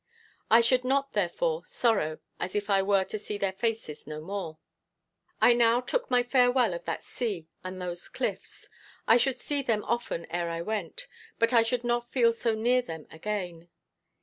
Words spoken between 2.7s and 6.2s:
I were to see their faces no more. I now took